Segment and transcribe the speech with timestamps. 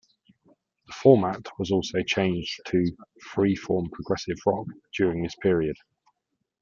[0.87, 4.65] The format was also changed to "free-form progressive rock"
[4.97, 5.75] during this period.